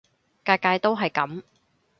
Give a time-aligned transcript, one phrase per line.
[0.43, 1.43] 屆屆都係噉